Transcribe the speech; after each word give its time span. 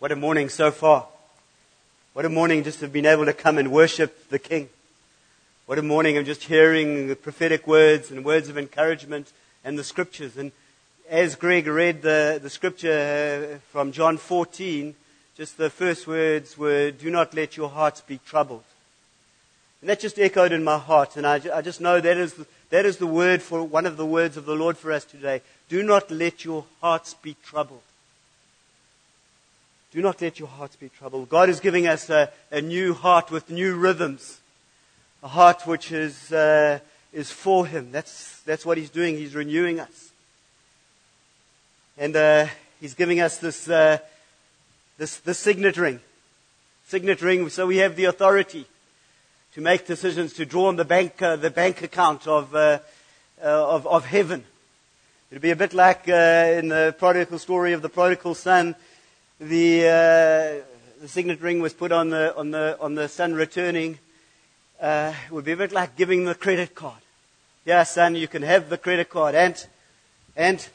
What 0.00 0.12
a 0.12 0.16
morning 0.16 0.48
so 0.48 0.70
far. 0.70 1.06
What 2.14 2.24
a 2.24 2.30
morning 2.30 2.64
just 2.64 2.78
to 2.78 2.86
have 2.86 2.92
been 2.92 3.04
able 3.04 3.26
to 3.26 3.34
come 3.34 3.58
and 3.58 3.70
worship 3.70 4.30
the 4.30 4.38
King. 4.38 4.70
What 5.66 5.78
a 5.78 5.82
morning 5.82 6.16
of 6.16 6.24
just 6.24 6.44
hearing 6.44 7.08
the 7.08 7.14
prophetic 7.14 7.66
words 7.66 8.10
and 8.10 8.24
words 8.24 8.48
of 8.48 8.56
encouragement 8.56 9.30
and 9.62 9.78
the 9.78 9.84
scriptures. 9.84 10.38
And 10.38 10.52
as 11.10 11.34
Greg 11.34 11.66
read 11.66 12.00
the, 12.00 12.40
the 12.42 12.48
scripture 12.48 13.56
uh, 13.56 13.58
from 13.72 13.92
John 13.92 14.16
14, 14.16 14.94
just 15.36 15.58
the 15.58 15.68
first 15.68 16.06
words 16.06 16.56
were, 16.56 16.90
do 16.90 17.10
not 17.10 17.34
let 17.34 17.58
your 17.58 17.68
hearts 17.68 18.00
be 18.00 18.20
troubled. 18.24 18.64
And 19.82 19.90
that 19.90 20.00
just 20.00 20.18
echoed 20.18 20.52
in 20.52 20.64
my 20.64 20.78
heart. 20.78 21.18
And 21.18 21.26
I, 21.26 21.42
I 21.52 21.60
just 21.60 21.82
know 21.82 22.00
that 22.00 22.16
is, 22.16 22.32
the, 22.32 22.46
that 22.70 22.86
is 22.86 22.96
the 22.96 23.06
word 23.06 23.42
for 23.42 23.62
one 23.62 23.84
of 23.84 23.98
the 23.98 24.06
words 24.06 24.38
of 24.38 24.46
the 24.46 24.56
Lord 24.56 24.78
for 24.78 24.92
us 24.92 25.04
today. 25.04 25.42
Do 25.68 25.82
not 25.82 26.10
let 26.10 26.42
your 26.42 26.64
hearts 26.80 27.12
be 27.12 27.36
troubled. 27.44 27.82
Do 29.92 30.00
not 30.00 30.22
let 30.22 30.38
your 30.38 30.46
hearts 30.46 30.76
be 30.76 30.88
troubled. 30.88 31.28
God 31.28 31.48
is 31.48 31.58
giving 31.58 31.88
us 31.88 32.10
a, 32.10 32.30
a 32.52 32.60
new 32.60 32.94
heart 32.94 33.32
with 33.32 33.50
new 33.50 33.74
rhythms. 33.74 34.38
A 35.20 35.26
heart 35.26 35.66
which 35.66 35.90
is, 35.90 36.30
uh, 36.30 36.78
is 37.12 37.32
for 37.32 37.66
Him. 37.66 37.90
That's, 37.90 38.40
that's 38.42 38.64
what 38.64 38.78
He's 38.78 38.90
doing. 38.90 39.16
He's 39.16 39.34
renewing 39.34 39.80
us. 39.80 40.12
And 41.98 42.14
uh, 42.14 42.46
He's 42.80 42.94
giving 42.94 43.18
us 43.20 43.38
this, 43.38 43.68
uh, 43.68 43.98
this, 44.96 45.16
this 45.18 45.40
signet 45.40 45.76
ring. 45.76 45.98
Signet 46.86 47.20
ring, 47.20 47.48
so 47.48 47.66
we 47.66 47.78
have 47.78 47.96
the 47.96 48.04
authority 48.04 48.66
to 49.54 49.60
make 49.60 49.88
decisions 49.88 50.34
to 50.34 50.46
draw 50.46 50.68
on 50.68 50.76
the 50.76 50.84
bank, 50.84 51.20
uh, 51.20 51.34
the 51.34 51.50
bank 51.50 51.82
account 51.82 52.28
of, 52.28 52.54
uh, 52.54 52.78
uh, 53.42 53.74
of, 53.74 53.88
of 53.88 54.06
heaven. 54.06 54.44
It'd 55.32 55.42
be 55.42 55.50
a 55.50 55.56
bit 55.56 55.74
like 55.74 56.06
in 56.06 56.68
the 56.68 56.94
prodigal 56.96 57.40
story 57.40 57.72
of 57.72 57.82
the 57.82 57.88
prodigal 57.88 58.36
son. 58.36 58.76
The, 59.40 59.86
uh, 59.86 61.00
the 61.00 61.08
signet 61.08 61.40
ring 61.40 61.60
was 61.60 61.72
put 61.72 61.92
on 61.92 62.10
the, 62.10 62.36
on 62.36 62.50
the, 62.50 62.76
on 62.78 62.94
the 62.94 63.08
son 63.08 63.32
returning. 63.32 63.98
Uh, 64.78 65.14
would 65.30 65.46
be 65.46 65.52
a 65.52 65.56
bit 65.56 65.72
like 65.72 65.96
giving 65.96 66.26
the 66.26 66.34
credit 66.34 66.74
card. 66.74 67.00
Yeah, 67.64 67.84
son, 67.84 68.16
you 68.16 68.28
can 68.28 68.42
have 68.42 68.68
the 68.68 68.76
credit 68.76 69.08
card. 69.08 69.34
And, 69.34 69.66
and, 70.36 70.68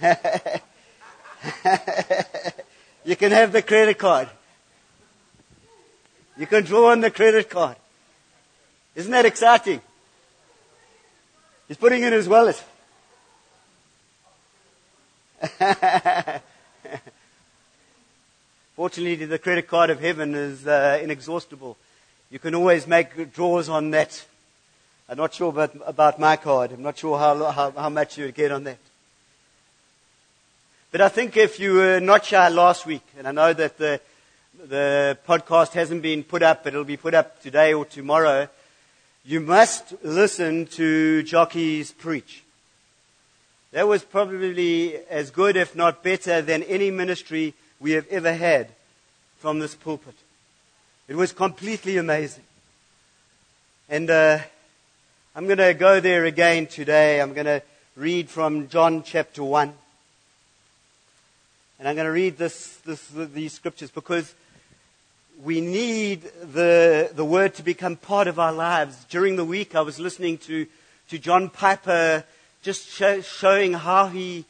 you 3.04 3.16
can 3.16 3.32
have 3.32 3.50
the 3.50 3.62
credit 3.62 3.98
card. 3.98 4.28
You 6.36 6.46
can 6.46 6.62
draw 6.62 6.92
on 6.92 7.00
the 7.00 7.10
credit 7.10 7.50
card. 7.50 7.76
Isn't 8.94 9.10
that 9.10 9.26
exciting? 9.26 9.80
He's 11.66 11.76
putting 11.76 12.04
in 12.04 12.12
his 12.12 12.28
wallet. 12.28 12.62
Fortunately, 18.76 19.26
the 19.26 19.38
credit 19.38 19.68
card 19.68 19.90
of 19.90 20.00
heaven 20.00 20.34
is 20.34 20.66
uh, 20.66 20.98
inexhaustible. 21.02 21.76
You 22.30 22.38
can 22.38 22.54
always 22.54 22.86
make 22.86 23.32
draws 23.32 23.68
on 23.68 23.90
that. 23.90 24.24
I'm 25.08 25.18
not 25.18 25.34
sure 25.34 25.50
about, 25.50 25.76
about 25.86 26.18
my 26.18 26.36
card. 26.36 26.72
I'm 26.72 26.82
not 26.82 26.98
sure 26.98 27.18
how, 27.18 27.50
how, 27.50 27.70
how 27.70 27.88
much 27.88 28.18
you 28.18 28.24
would 28.24 28.34
get 28.34 28.52
on 28.52 28.64
that. 28.64 28.78
But 30.90 31.00
I 31.00 31.08
think 31.08 31.36
if 31.36 31.58
you 31.60 31.74
were 31.74 32.00
not 32.00 32.24
shy 32.24 32.48
last 32.48 32.86
week, 32.86 33.02
and 33.18 33.26
I 33.26 33.32
know 33.32 33.52
that 33.52 33.78
the 33.78 34.00
the 34.68 35.18
podcast 35.26 35.72
hasn't 35.72 36.02
been 36.02 36.22
put 36.22 36.42
up, 36.42 36.64
but 36.64 36.72
it'll 36.72 36.84
be 36.84 36.96
put 36.96 37.14
up 37.14 37.42
today 37.42 37.74
or 37.74 37.84
tomorrow, 37.84 38.48
you 39.24 39.40
must 39.40 39.94
listen 40.02 40.66
to 40.66 41.22
Jockey's 41.22 41.92
preach. 41.92 42.43
That 43.74 43.88
was 43.88 44.04
probably 44.04 44.94
as 45.10 45.32
good, 45.32 45.56
if 45.56 45.74
not 45.74 46.04
better, 46.04 46.40
than 46.40 46.62
any 46.62 46.92
ministry 46.92 47.54
we 47.80 47.90
have 47.90 48.06
ever 48.06 48.32
had 48.32 48.68
from 49.38 49.58
this 49.58 49.74
pulpit. 49.74 50.14
It 51.08 51.16
was 51.16 51.32
completely 51.32 51.96
amazing. 51.96 52.44
And 53.88 54.08
uh, 54.10 54.38
I'm 55.34 55.46
going 55.46 55.58
to 55.58 55.74
go 55.74 55.98
there 55.98 56.24
again 56.24 56.68
today. 56.68 57.20
I'm 57.20 57.32
going 57.32 57.46
to 57.46 57.62
read 57.96 58.30
from 58.30 58.68
John 58.68 59.02
chapter 59.02 59.42
1. 59.42 59.74
And 61.80 61.88
I'm 61.88 61.96
going 61.96 62.06
to 62.06 62.12
read 62.12 62.38
this, 62.38 62.76
this, 62.86 63.08
these 63.08 63.54
scriptures 63.54 63.90
because 63.90 64.36
we 65.42 65.60
need 65.60 66.22
the, 66.22 67.10
the 67.12 67.24
word 67.24 67.54
to 67.54 67.64
become 67.64 67.96
part 67.96 68.28
of 68.28 68.38
our 68.38 68.52
lives. 68.52 69.04
During 69.10 69.34
the 69.34 69.44
week, 69.44 69.74
I 69.74 69.80
was 69.80 69.98
listening 69.98 70.38
to, 70.46 70.64
to 71.08 71.18
John 71.18 71.50
Piper 71.50 72.22
just 72.64 72.88
show, 72.88 73.20
showing 73.20 73.74
how 73.74 74.08
he, 74.08 74.46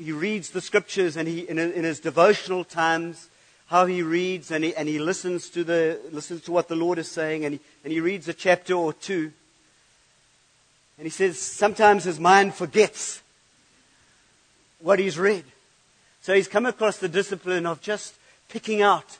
he 0.00 0.12
reads 0.12 0.50
the 0.50 0.60
scriptures 0.60 1.16
and 1.16 1.26
he, 1.26 1.40
in, 1.40 1.58
in 1.58 1.82
his 1.82 1.98
devotional 1.98 2.62
times, 2.62 3.28
how 3.66 3.84
he 3.84 4.00
reads 4.00 4.52
and 4.52 4.62
he, 4.62 4.74
and 4.76 4.88
he 4.88 5.00
listens, 5.00 5.50
to 5.50 5.64
the, 5.64 5.98
listens 6.12 6.42
to 6.42 6.52
what 6.52 6.68
the 6.68 6.76
Lord 6.76 6.98
is 6.98 7.10
saying 7.10 7.44
and 7.44 7.54
he, 7.54 7.60
and 7.82 7.92
he 7.92 8.00
reads 8.00 8.28
a 8.28 8.32
chapter 8.32 8.74
or 8.74 8.92
two. 8.92 9.32
And 10.98 11.04
he 11.04 11.10
says 11.10 11.38
sometimes 11.38 12.04
his 12.04 12.20
mind 12.20 12.54
forgets 12.54 13.22
what 14.80 15.00
he's 15.00 15.18
read. 15.18 15.44
So 16.22 16.34
he's 16.34 16.48
come 16.48 16.64
across 16.64 16.98
the 16.98 17.08
discipline 17.08 17.66
of 17.66 17.80
just 17.80 18.14
picking 18.48 18.82
out 18.82 19.18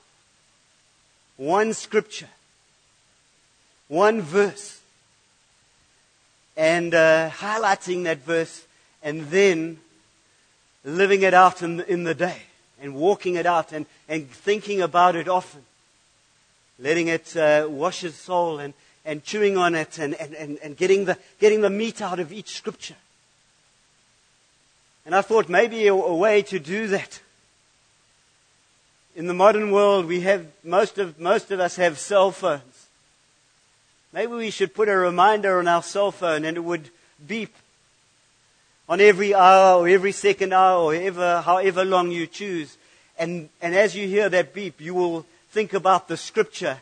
one 1.36 1.72
scripture, 1.72 2.28
one 3.88 4.22
verse, 4.22 4.77
and 6.58 6.92
uh, 6.92 7.30
highlighting 7.30 8.04
that 8.04 8.18
verse, 8.18 8.66
and 9.02 9.22
then 9.28 9.78
living 10.84 11.22
it 11.22 11.32
out 11.32 11.62
in 11.62 11.78
the, 11.78 11.90
in 11.90 12.04
the 12.04 12.14
day, 12.14 12.42
and 12.82 12.94
walking 12.94 13.36
it 13.36 13.46
out, 13.46 13.72
and, 13.72 13.86
and 14.08 14.28
thinking 14.28 14.82
about 14.82 15.16
it 15.16 15.28
often, 15.28 15.62
letting 16.78 17.06
it 17.08 17.34
uh, 17.36 17.66
wash 17.70 18.00
his 18.00 18.16
soul, 18.16 18.58
and, 18.58 18.74
and 19.06 19.24
chewing 19.24 19.56
on 19.56 19.74
it, 19.74 19.98
and, 19.98 20.14
and, 20.14 20.34
and, 20.34 20.58
and 20.62 20.76
getting, 20.76 21.06
the, 21.06 21.16
getting 21.38 21.62
the 21.62 21.70
meat 21.70 22.02
out 22.02 22.18
of 22.18 22.32
each 22.32 22.56
scripture. 22.56 22.96
And 25.06 25.14
I 25.14 25.22
thought 25.22 25.48
maybe 25.48 25.86
a, 25.86 25.94
a 25.94 26.14
way 26.14 26.42
to 26.42 26.58
do 26.58 26.88
that 26.88 27.20
in 29.18 29.26
the 29.26 29.34
modern 29.34 29.72
world, 29.72 30.06
we 30.06 30.20
have, 30.20 30.46
most 30.62 30.96
of, 30.96 31.18
most 31.18 31.50
of 31.50 31.58
us 31.58 31.74
have 31.74 31.98
cell 31.98 32.30
phones. 32.30 32.77
Maybe 34.12 34.32
we 34.32 34.50
should 34.50 34.74
put 34.74 34.88
a 34.88 34.96
reminder 34.96 35.58
on 35.58 35.68
our 35.68 35.82
cell 35.82 36.10
phone 36.10 36.44
and 36.44 36.56
it 36.56 36.64
would 36.64 36.90
beep 37.26 37.54
on 38.88 39.00
every 39.00 39.34
hour 39.34 39.80
or 39.80 39.88
every 39.88 40.12
second 40.12 40.52
hour 40.52 40.82
or 40.82 40.94
ever, 40.94 41.42
however 41.42 41.84
long 41.84 42.10
you 42.10 42.26
choose. 42.26 42.78
And, 43.18 43.50
and 43.60 43.74
as 43.74 43.94
you 43.94 44.08
hear 44.08 44.28
that 44.28 44.54
beep, 44.54 44.80
you 44.80 44.94
will 44.94 45.26
think 45.50 45.74
about 45.74 46.08
the 46.08 46.16
scripture 46.16 46.78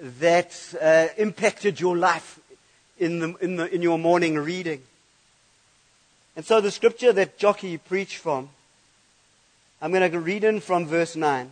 that 0.00 0.56
uh, 0.80 1.08
impacted 1.16 1.80
your 1.80 1.96
life 1.96 2.38
in, 2.98 3.18
the, 3.18 3.34
in, 3.40 3.56
the, 3.56 3.74
in 3.74 3.82
your 3.82 3.98
morning 3.98 4.36
reading. 4.36 4.82
And 6.36 6.44
so 6.44 6.60
the 6.60 6.70
scripture 6.70 7.12
that 7.12 7.38
Jockey 7.38 7.76
preached 7.78 8.18
from 8.18 8.48
I'm 9.82 9.90
going 9.90 10.08
to 10.12 10.20
read 10.20 10.44
in 10.44 10.60
from 10.60 10.86
verse 10.86 11.16
9. 11.16 11.50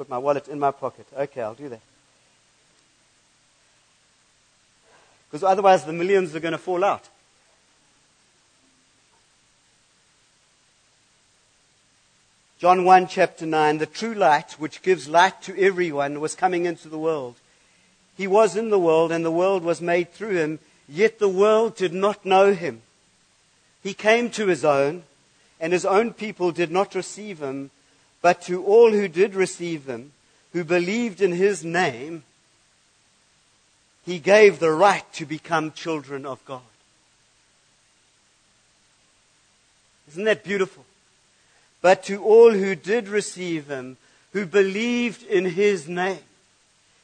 Put 0.00 0.08
my 0.08 0.16
wallet 0.16 0.48
in 0.48 0.58
my 0.58 0.70
pocket. 0.70 1.06
Okay, 1.14 1.42
I'll 1.42 1.52
do 1.52 1.68
that. 1.68 1.82
Because 5.28 5.44
otherwise 5.44 5.84
the 5.84 5.92
millions 5.92 6.34
are 6.34 6.40
going 6.40 6.52
to 6.52 6.56
fall 6.58 6.84
out. 6.84 7.06
John 12.58 12.86
1, 12.86 13.08
chapter 13.08 13.44
9 13.44 13.76
The 13.76 13.84
true 13.84 14.14
light, 14.14 14.52
which 14.52 14.80
gives 14.80 15.06
light 15.06 15.42
to 15.42 15.62
everyone, 15.62 16.18
was 16.18 16.34
coming 16.34 16.64
into 16.64 16.88
the 16.88 16.98
world. 16.98 17.34
He 18.16 18.26
was 18.26 18.56
in 18.56 18.70
the 18.70 18.78
world, 18.78 19.12
and 19.12 19.22
the 19.22 19.30
world 19.30 19.62
was 19.62 19.82
made 19.82 20.14
through 20.14 20.36
him, 20.36 20.60
yet 20.88 21.18
the 21.18 21.28
world 21.28 21.76
did 21.76 21.92
not 21.92 22.24
know 22.24 22.54
him. 22.54 22.80
He 23.82 23.92
came 23.92 24.30
to 24.30 24.46
his 24.46 24.64
own, 24.64 25.02
and 25.60 25.74
his 25.74 25.84
own 25.84 26.14
people 26.14 26.52
did 26.52 26.70
not 26.70 26.94
receive 26.94 27.40
him, 27.40 27.70
but 28.22 28.42
to 28.42 28.64
all 28.64 28.90
who 28.90 29.08
did 29.08 29.34
receive 29.34 29.86
him, 29.86 30.12
who 30.52 30.64
believed 30.64 31.22
in 31.22 31.32
his 31.32 31.64
name, 31.64 32.24
he 34.04 34.18
gave 34.18 34.58
the 34.58 34.72
right 34.72 35.10
to 35.14 35.24
become 35.24 35.72
children 35.72 36.26
of 36.26 36.44
God. 36.44 36.60
Isn't 40.08 40.24
that 40.24 40.44
beautiful? 40.44 40.84
But 41.80 42.04
to 42.04 42.22
all 42.22 42.50
who 42.50 42.74
did 42.74 43.08
receive 43.08 43.68
him, 43.68 43.96
who 44.32 44.44
believed 44.44 45.22
in 45.24 45.44
his 45.44 45.88
name, 45.88 46.18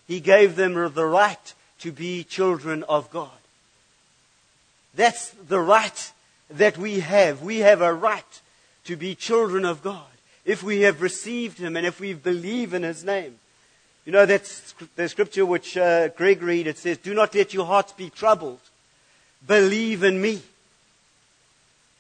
he 0.07 0.21
gave 0.21 0.57
them 0.57 0.75
the 0.75 1.07
right 1.07 1.55
to 1.81 1.93
be 1.93 2.25
children 2.25 2.83
of 2.85 3.11
God. 3.11 3.31
That's 4.95 5.31
the 5.31 5.61
right 5.61 6.13
that 6.51 6.79
we 6.79 7.01
have. 7.01 7.43
We 7.43 7.59
have 7.59 7.81
a 7.81 7.93
right 7.93 8.41
to 8.85 8.97
be 8.97 9.15
children 9.15 9.65
of 9.65 9.83
God 9.83 10.16
if 10.47 10.63
we 10.63 10.83
have 10.83 11.03
received 11.03 11.59
Him 11.59 11.77
and 11.77 11.85
if 11.85 12.01
we 12.01 12.15
believe 12.15 12.73
in 12.73 12.83
His 12.83 13.05
name. 13.05 13.39
You 14.07 14.13
know, 14.13 14.25
that's 14.25 14.73
the 14.95 15.09
scripture 15.09 15.45
which 15.45 15.77
uh, 15.77 16.09
Greg 16.09 16.41
read. 16.41 16.69
It 16.69 16.79
says, 16.79 16.97
Do 16.97 17.13
not 17.13 17.35
let 17.35 17.53
your 17.53 17.67
hearts 17.67 17.93
be 17.93 18.09
troubled. 18.09 18.61
Believe 19.47 20.05
in 20.05 20.23
me. 20.23 20.41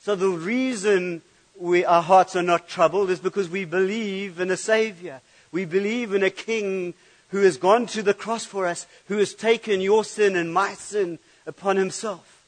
So 0.02 0.14
the 0.14 0.30
reason 0.30 1.22
we, 1.58 1.84
our 1.84 2.02
hearts 2.02 2.36
are 2.36 2.42
not 2.42 2.68
troubled 2.68 3.10
is 3.10 3.18
because 3.18 3.48
we 3.48 3.64
believe 3.64 4.38
in 4.38 4.52
a 4.52 4.56
Savior. 4.56 5.20
We 5.50 5.64
believe 5.64 6.14
in 6.14 6.22
a 6.22 6.30
King 6.30 6.94
who 7.30 7.42
has 7.42 7.56
gone 7.56 7.86
to 7.86 8.02
the 8.04 8.14
cross 8.14 8.44
for 8.44 8.66
us, 8.66 8.86
who 9.08 9.18
has 9.18 9.34
taken 9.34 9.80
your 9.80 10.04
sin 10.04 10.36
and 10.36 10.54
my 10.54 10.74
sin 10.74 11.18
upon 11.44 11.76
himself. 11.76 12.44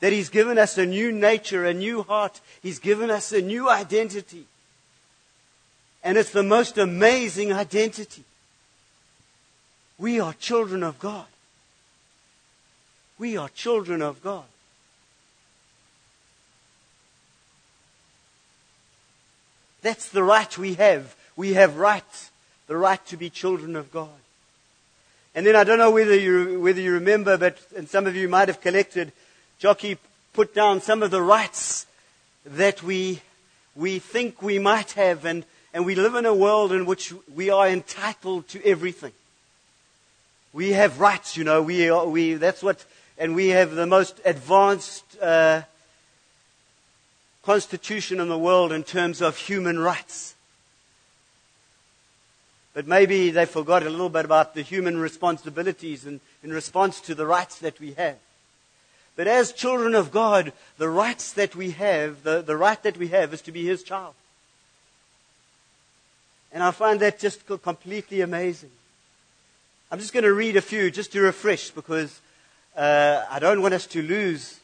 That 0.00 0.12
he's 0.12 0.28
given 0.28 0.58
us 0.58 0.76
a 0.76 0.84
new 0.84 1.10
nature, 1.10 1.64
a 1.64 1.72
new 1.72 2.02
heart. 2.02 2.40
He's 2.62 2.78
given 2.78 3.10
us 3.10 3.32
a 3.32 3.40
new 3.40 3.70
identity. 3.70 4.44
And 6.08 6.16
it's 6.16 6.30
the 6.30 6.42
most 6.42 6.78
amazing 6.78 7.52
identity. 7.52 8.24
We 9.98 10.18
are 10.20 10.32
children 10.32 10.82
of 10.82 10.98
God. 10.98 11.26
We 13.18 13.36
are 13.36 13.50
children 13.50 14.00
of 14.00 14.22
God. 14.22 14.46
That's 19.82 20.08
the 20.08 20.22
right 20.22 20.56
we 20.56 20.76
have. 20.76 21.14
We 21.36 21.52
have 21.52 21.76
rights, 21.76 22.30
the 22.68 22.78
right 22.78 23.04
to 23.08 23.18
be 23.18 23.28
children 23.28 23.76
of 23.76 23.92
God. 23.92 24.08
And 25.34 25.44
then 25.44 25.56
I 25.56 25.62
don't 25.62 25.76
know 25.76 25.90
whether 25.90 26.16
you, 26.16 26.58
whether 26.58 26.80
you 26.80 26.94
remember, 26.94 27.36
but 27.36 27.58
and 27.76 27.86
some 27.86 28.06
of 28.06 28.16
you 28.16 28.30
might 28.30 28.48
have 28.48 28.62
collected, 28.62 29.12
Jockey 29.58 29.98
put 30.32 30.54
down 30.54 30.80
some 30.80 31.02
of 31.02 31.10
the 31.10 31.20
rights 31.20 31.84
that 32.46 32.82
we, 32.82 33.20
we 33.76 33.98
think 33.98 34.40
we 34.40 34.58
might 34.58 34.92
have, 34.92 35.26
and, 35.26 35.44
and 35.78 35.86
we 35.86 35.94
live 35.94 36.16
in 36.16 36.26
a 36.26 36.34
world 36.34 36.72
in 36.72 36.86
which 36.86 37.14
we 37.32 37.50
are 37.50 37.68
entitled 37.68 38.48
to 38.48 38.60
everything. 38.66 39.12
We 40.52 40.72
have 40.72 40.98
rights, 40.98 41.36
you 41.36 41.44
know, 41.44 41.62
we, 41.62 41.88
are, 41.88 42.04
we, 42.04 42.34
that's 42.34 42.64
what, 42.64 42.84
and 43.16 43.36
we 43.36 43.50
have 43.50 43.70
the 43.70 43.86
most 43.86 44.20
advanced 44.24 45.04
uh, 45.22 45.62
constitution 47.44 48.18
in 48.18 48.28
the 48.28 48.36
world 48.36 48.72
in 48.72 48.82
terms 48.82 49.20
of 49.20 49.36
human 49.36 49.78
rights. 49.78 50.34
But 52.74 52.88
maybe 52.88 53.30
they 53.30 53.46
forgot 53.46 53.84
a 53.84 53.88
little 53.88 54.08
bit 54.08 54.24
about 54.24 54.56
the 54.56 54.62
human 54.62 54.98
responsibilities 54.98 56.06
in, 56.06 56.20
in 56.42 56.52
response 56.52 57.00
to 57.02 57.14
the 57.14 57.24
rights 57.24 57.60
that 57.60 57.78
we 57.78 57.92
have. 57.92 58.16
But 59.14 59.28
as 59.28 59.52
children 59.52 59.94
of 59.94 60.10
God, 60.10 60.52
the 60.76 60.88
rights 60.88 61.34
that 61.34 61.54
we 61.54 61.70
have, 61.70 62.24
the, 62.24 62.42
the 62.42 62.56
right 62.56 62.82
that 62.82 62.96
we 62.96 63.06
have 63.08 63.32
is 63.32 63.42
to 63.42 63.52
be 63.52 63.64
His 63.64 63.84
child. 63.84 64.14
And 66.58 66.64
I 66.64 66.72
find 66.72 66.98
that 66.98 67.20
just 67.20 67.46
completely 67.62 68.20
amazing. 68.20 68.72
I'm 69.92 70.00
just 70.00 70.12
going 70.12 70.24
to 70.24 70.32
read 70.32 70.56
a 70.56 70.60
few 70.60 70.90
just 70.90 71.12
to 71.12 71.20
refresh 71.20 71.70
because 71.70 72.20
uh, 72.76 73.24
I 73.30 73.38
don't 73.38 73.62
want 73.62 73.74
us 73.74 73.86
to 73.86 74.02
lose 74.02 74.58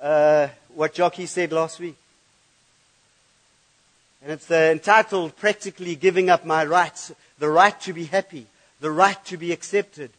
uh, 0.00 0.48
what 0.74 0.94
Jockey 0.94 1.26
said 1.26 1.52
last 1.52 1.80
week. 1.80 1.96
And 4.22 4.32
it's 4.32 4.50
uh, 4.50 4.70
entitled 4.72 5.36
Practically 5.36 5.96
Giving 5.96 6.30
Up 6.30 6.46
My 6.46 6.64
Rights 6.64 7.12
the 7.38 7.50
right 7.50 7.78
to 7.82 7.92
be 7.92 8.06
happy, 8.06 8.46
the 8.80 8.90
right 8.90 9.22
to 9.26 9.36
be 9.36 9.52
accepted, 9.52 10.12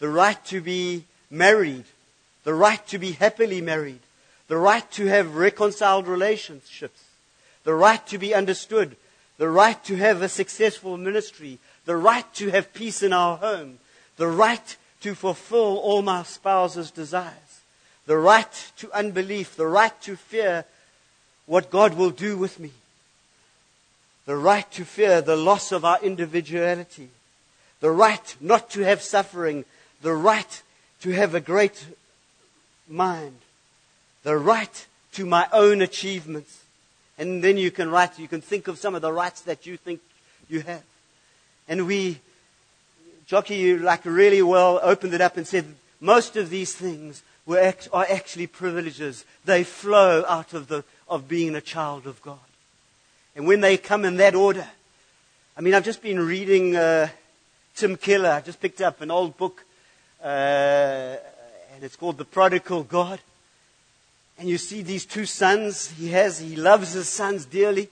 the 0.00 0.10
right 0.10 0.44
to 0.48 0.60
be 0.60 1.04
married, 1.30 1.84
the 2.44 2.52
right 2.52 2.86
to 2.88 2.98
be 2.98 3.12
happily 3.12 3.62
married, 3.62 4.00
the 4.48 4.58
right 4.58 4.90
to 4.90 5.06
have 5.06 5.34
reconciled 5.34 6.06
relationships, 6.06 7.04
the 7.64 7.72
right 7.72 8.06
to 8.08 8.18
be 8.18 8.34
understood, 8.34 8.96
the 9.42 9.50
right 9.50 9.82
to 9.82 9.96
have 9.96 10.22
a 10.22 10.28
successful 10.28 10.96
ministry, 10.96 11.58
the 11.84 11.96
right 11.96 12.32
to 12.32 12.48
have 12.50 12.72
peace 12.72 13.02
in 13.02 13.12
our 13.12 13.36
home, 13.38 13.80
the 14.16 14.28
right 14.28 14.76
to 15.00 15.16
fulfill 15.16 15.78
all 15.78 16.00
my 16.00 16.22
spouse's 16.22 16.92
desires, 16.92 17.60
the 18.06 18.16
right 18.16 18.70
to 18.76 18.88
unbelief, 18.92 19.56
the 19.56 19.66
right 19.66 20.00
to 20.00 20.14
fear 20.14 20.64
what 21.46 21.72
God 21.72 21.94
will 21.94 22.10
do 22.10 22.38
with 22.38 22.60
me, 22.60 22.70
the 24.26 24.36
right 24.36 24.70
to 24.70 24.84
fear 24.84 25.20
the 25.20 25.34
loss 25.34 25.72
of 25.72 25.84
our 25.84 25.98
individuality, 26.04 27.08
the 27.80 27.90
right 27.90 28.36
not 28.40 28.70
to 28.70 28.82
have 28.82 29.02
suffering, 29.02 29.64
the 30.02 30.14
right 30.14 30.62
to 31.00 31.10
have 31.10 31.34
a 31.34 31.40
great 31.40 31.84
mind, 32.88 33.38
the 34.22 34.36
right 34.36 34.86
to 35.14 35.26
my 35.26 35.48
own 35.52 35.82
achievements. 35.82 36.61
And 37.18 37.42
then 37.42 37.56
you 37.56 37.70
can 37.70 37.90
write, 37.90 38.18
you 38.18 38.28
can 38.28 38.40
think 38.40 38.68
of 38.68 38.78
some 38.78 38.94
of 38.94 39.02
the 39.02 39.12
rights 39.12 39.42
that 39.42 39.66
you 39.66 39.76
think 39.76 40.00
you 40.48 40.60
have. 40.60 40.82
And 41.68 41.86
we, 41.86 42.20
Jockey, 43.26 43.56
you 43.56 43.78
like 43.78 44.04
really 44.04 44.42
well 44.42 44.80
opened 44.82 45.14
it 45.14 45.20
up 45.20 45.36
and 45.36 45.46
said, 45.46 45.66
most 46.00 46.36
of 46.36 46.50
these 46.50 46.74
things 46.74 47.22
were, 47.46 47.74
are 47.92 48.06
actually 48.10 48.46
privileges. 48.46 49.24
They 49.44 49.64
flow 49.64 50.24
out 50.28 50.52
of, 50.54 50.68
the, 50.68 50.84
of 51.08 51.28
being 51.28 51.54
a 51.54 51.60
child 51.60 52.06
of 52.06 52.20
God. 52.22 52.38
And 53.36 53.46
when 53.46 53.60
they 53.60 53.76
come 53.76 54.04
in 54.04 54.16
that 54.16 54.34
order, 54.34 54.66
I 55.56 55.60
mean, 55.60 55.74
I've 55.74 55.84
just 55.84 56.02
been 56.02 56.20
reading 56.20 56.76
uh, 56.76 57.08
Tim 57.76 57.96
Keller. 57.96 58.30
I 58.30 58.40
just 58.40 58.60
picked 58.60 58.80
up 58.80 59.00
an 59.00 59.10
old 59.10 59.36
book, 59.36 59.64
uh, 60.22 60.26
and 61.74 61.82
it's 61.82 61.96
called 61.96 62.18
The 62.18 62.24
Prodigal 62.24 62.84
God. 62.84 63.20
And 64.38 64.48
you 64.48 64.58
see 64.58 64.82
these 64.82 65.04
two 65.04 65.26
sons 65.26 65.90
he 65.90 66.08
has. 66.08 66.38
He 66.38 66.56
loves 66.56 66.92
his 66.92 67.08
sons 67.08 67.44
dearly. 67.44 67.88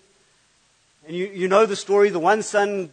And 1.07 1.17
you, 1.17 1.27
you 1.27 1.49
know 1.49 1.67
the 1.67 1.77
story. 1.77 2.11
The 2.11 2.19
one 2.19 2.43
son 2.43 2.91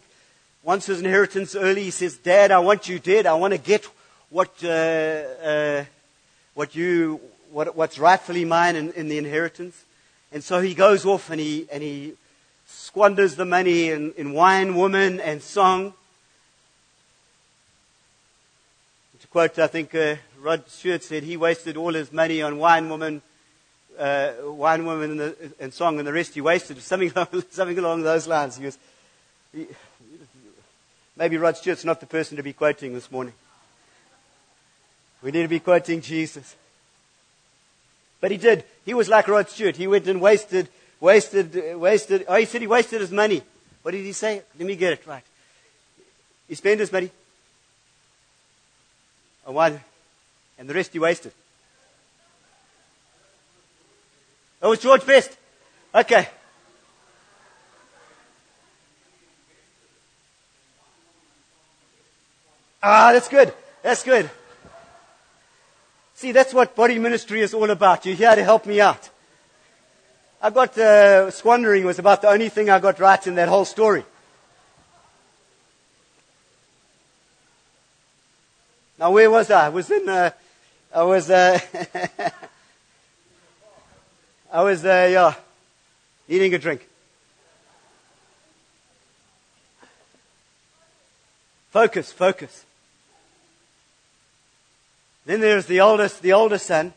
wants 0.64 0.86
his 0.86 1.00
inheritance 1.00 1.56
early. 1.56 1.84
He 1.84 1.92
says, 1.92 2.18
Dad, 2.18 2.52
I 2.52 2.60
want 2.60 2.90
you 2.90 3.00
dead. 3.00 3.26
I 3.26 3.34
want 3.34 3.54
to 3.54 3.58
get 3.58 3.88
what, 4.30 4.52
uh, 4.64 4.68
uh, 4.68 5.86
what 6.54 6.76
you, 6.76 7.22
what, 7.52 7.76
what's 7.76 7.98
rightfully 7.98 8.46
mine 8.46 8.76
in, 8.76 8.92
in 8.94 9.08
the 9.08 9.18
inheritance. 9.18 9.86
And 10.32 10.44
so 10.44 10.60
he 10.60 10.74
goes 10.74 11.06
off 11.06 11.30
and 11.30 11.40
he, 11.40 11.68
and 11.72 11.82
he 11.82 12.14
squanders 12.68 13.36
the 13.36 13.46
money 13.46 13.90
in, 13.90 14.14
in 14.18 14.34
wine, 14.34 14.76
woman, 14.76 15.20
and 15.22 15.42
song. 15.42 15.94
To 19.22 19.28
quote, 19.28 19.58
I 19.60 19.68
think 19.68 19.96
uh, 19.96 20.16
Rod 20.42 20.70
Stewart 20.70 21.04
said 21.04 21.24
he 21.24 21.38
wasted 21.38 21.78
all 21.78 21.94
his 21.94 22.12
money 22.12 22.42
on 22.42 22.58
wine, 22.58 22.90
woman, 22.90 23.22
uh, 23.98 24.34
wine, 24.44 24.86
woman, 24.86 25.12
and, 25.12 25.20
the, 25.20 25.54
and, 25.60 25.74
song, 25.74 26.00
and 26.00 26.08
the 26.08 26.14
rest 26.14 26.34
he 26.34 26.42
wasted. 26.42 26.82
Something, 26.82 27.12
something 27.50 27.78
along 27.78 28.04
those 28.04 28.28
lines. 28.28 28.58
He 28.58 28.66
was, 28.66 28.78
maybe 31.16 31.38
Rod 31.38 31.58
Stewart's 31.58 31.86
not 31.86 32.00
the 32.00 32.06
person 32.06 32.38
to 32.38 32.44
be 32.44 32.54
quoting 32.54 32.94
this 32.94 33.12
morning. 33.12 33.34
We 35.22 35.32
need 35.32 35.44
to 35.44 35.48
be 35.48 35.60
quoting 35.60 36.02
Jesus. 36.02 36.56
But 38.22 38.32
he 38.32 38.38
did. 38.38 38.64
He 38.86 38.94
was 38.94 39.10
like 39.10 39.28
Rod 39.28 39.50
Stewart. 39.50 39.76
He 39.76 39.88
went 39.88 40.08
and 40.08 40.22
wasted 40.22 40.70
wasted, 41.00 41.80
wasted, 41.80 42.26
oh, 42.28 42.36
he 42.36 42.46
said 42.46 42.62
he 42.62 42.68
wasted 42.68 43.02
his 43.02 43.12
money. 43.12 43.42
What 43.82 43.92
did 43.92 44.04
he 44.04 44.14
say? 44.14 44.42
Let 44.58 44.68
me 44.68 44.76
get 44.76 44.94
it 44.94 45.08
right. 45.08 45.24
He 46.48 46.56
spent 46.56 46.80
his 46.80 46.92
money 46.92 47.12
on 49.46 49.54
one, 49.54 49.80
and 50.58 50.70
the 50.70 50.74
rest 50.74 50.94
he 50.94 51.00
wasted. 51.00 51.32
Oh, 54.62 54.68
it 54.68 54.70
was 54.70 54.80
George 54.80 55.06
Best. 55.06 55.38
Okay. 55.94 56.28
Ah, 62.82 63.12
that's 63.12 63.28
good. 63.28 63.54
That's 63.84 64.04
good. 64.04 64.30
See, 66.16 66.32
that's 66.32 66.54
what 66.54 66.76
body 66.76 66.98
ministry 66.98 67.42
is 67.42 67.54
all 67.54 67.70
about. 67.70 68.06
You're 68.06 68.16
here 68.16 68.36
to 68.36 68.44
help 68.44 68.66
me 68.66 68.82
out. 68.82 69.10
I 70.42 70.50
got 70.50 70.78
uh, 70.78 71.30
squandering 71.32 71.86
was 71.86 72.00
about 72.00 72.22
the 72.22 72.30
only 72.30 72.50
thing 72.50 72.70
I 72.70 72.80
got 72.80 73.00
right 73.00 73.28
in 73.28 73.36
that 73.36 73.50
whole 73.50 73.66
story. 73.66 74.04
Now, 79.00 79.12
where 79.12 79.30
was 79.30 79.52
I? 79.52 79.68
I 79.68 79.70
was 79.70 79.92
in. 79.92 80.10
Uh, 80.10 80.32
I 80.94 81.04
was. 81.04 81.30
Uh, 81.30 81.60
I 84.58 84.64
was. 84.64 84.84
Uh, 84.84 85.08
yeah, 85.12 85.36
eating 86.28 86.52
a 86.56 86.58
drink. 86.58 86.90
Focus, 91.70 92.12
focus. 92.12 92.66
Then 95.28 95.42
there's 95.42 95.68
the 95.68 95.82
oldest, 95.82 96.24
the 96.24 96.34
oldest 96.34 96.66
son, 96.66 96.92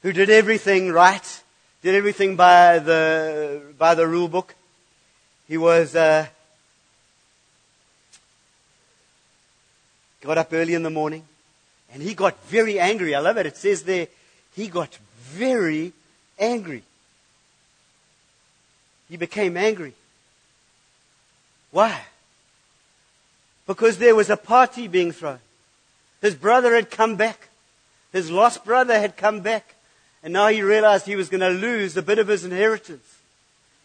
who 0.00 0.14
did 0.14 0.30
everything 0.30 0.90
right 0.90 1.42
did 1.82 1.94
everything 1.94 2.34
by 2.34 2.78
the, 2.78 3.60
by 3.76 3.94
the 3.94 4.06
rule 4.06 4.28
book. 4.28 4.54
He 5.48 5.58
was, 5.58 5.94
uh, 5.94 6.26
got 10.22 10.38
up 10.38 10.48
early 10.52 10.72
in 10.72 10.82
the 10.82 10.90
morning 10.90 11.24
and 11.92 12.02
he 12.02 12.14
got 12.14 12.42
very 12.44 12.80
angry. 12.80 13.14
I 13.14 13.20
love 13.20 13.36
it. 13.36 13.44
It 13.44 13.58
says 13.58 13.82
there, 13.82 14.08
he 14.56 14.68
got 14.68 14.96
very 15.32 15.92
angry. 16.40 16.82
He 19.08 19.16
became 19.16 19.56
angry. 19.56 19.94
Why? 21.70 22.00
Because 23.66 23.98
there 23.98 24.16
was 24.16 24.30
a 24.30 24.36
party 24.36 24.88
being 24.88 25.12
thrown. 25.12 25.38
His 26.20 26.34
brother 26.34 26.74
had 26.74 26.90
come 26.90 27.16
back. 27.16 27.48
His 28.12 28.30
lost 28.30 28.64
brother 28.64 28.98
had 28.98 29.16
come 29.16 29.40
back. 29.40 29.74
And 30.22 30.32
now 30.32 30.48
he 30.48 30.62
realized 30.62 31.06
he 31.06 31.16
was 31.16 31.28
going 31.28 31.40
to 31.40 31.48
lose 31.48 31.96
a 31.96 32.02
bit 32.02 32.18
of 32.18 32.28
his 32.28 32.44
inheritance 32.44 33.18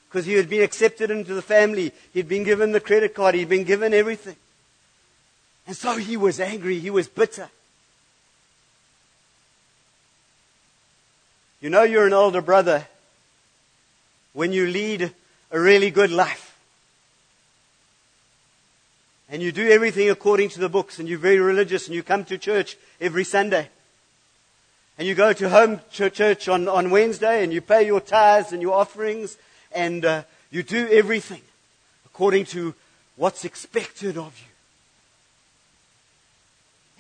because 0.09 0.25
he 0.25 0.33
had 0.33 0.49
been 0.49 0.63
accepted 0.63 1.11
into 1.11 1.33
the 1.33 1.41
family. 1.41 1.91
He'd 2.13 2.27
been 2.27 2.43
given 2.43 2.71
the 2.71 2.79
credit 2.79 3.13
card. 3.13 3.35
He'd 3.35 3.49
been 3.49 3.63
given 3.63 3.93
everything. 3.93 4.35
And 5.67 5.75
so 5.75 5.97
he 5.97 6.17
was 6.17 6.39
angry. 6.39 6.79
He 6.79 6.89
was 6.89 7.07
bitter. 7.07 7.49
You 11.61 11.69
know 11.69 11.83
you're 11.83 12.07
an 12.07 12.13
older 12.13 12.41
brother 12.41 12.87
when 14.33 14.51
you 14.51 14.67
lead 14.67 15.13
a 15.51 15.59
really 15.59 15.89
good 15.89 16.11
life. 16.11 16.51
And 19.29 19.41
you 19.41 19.51
do 19.51 19.67
everything 19.67 20.09
according 20.09 20.49
to 20.49 20.59
the 20.59 20.69
books 20.69 20.99
and 20.99 21.09
you're 21.09 21.17
very 21.17 21.39
religious 21.39 21.87
and 21.87 21.95
you 21.95 22.03
come 22.03 22.25
to 22.25 22.37
church 22.37 22.77
every 23.01 23.23
Sunday. 23.23 23.69
And 24.97 25.07
you 25.07 25.15
go 25.15 25.33
to 25.33 25.49
home 25.49 25.81
church 25.91 26.47
on, 26.47 26.67
on 26.67 26.89
Wednesday 26.89 27.43
and 27.43 27.51
you 27.51 27.61
pay 27.61 27.85
your 27.85 28.01
tithes 28.01 28.51
and 28.51 28.61
your 28.61 28.73
offerings 28.73 29.37
and 29.71 30.05
uh, 30.05 30.23
you 30.51 30.63
do 30.63 30.87
everything 30.89 31.41
according 32.05 32.45
to 32.45 32.75
what's 33.15 33.45
expected 33.45 34.17
of 34.17 34.37
you. 34.37 34.45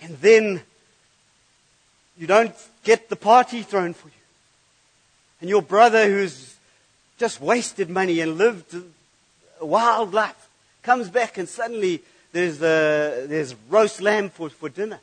And 0.07 0.17
then 0.19 0.61
you 2.17 2.27
don't 2.27 2.55
get 2.83 3.09
the 3.09 3.15
party 3.15 3.61
thrown 3.61 3.93
for 3.93 4.07
you. 4.07 4.13
And 5.45 5.49
your 5.51 5.61
brother 5.61 6.09
who's 6.09 6.55
just 7.19 7.39
wasted 7.39 7.87
money 7.87 8.19
and 8.19 8.35
lived 8.35 8.75
a 9.61 9.63
wild 9.63 10.11
life 10.11 10.49
comes 10.81 11.07
back 11.07 11.37
and 11.37 11.47
suddenly 11.47 12.01
there's, 12.31 12.57
there's 12.57 13.53
roast 13.69 14.01
lamb 14.01 14.31
for, 14.31 14.49
for 14.49 14.69
dinner. 14.69 14.99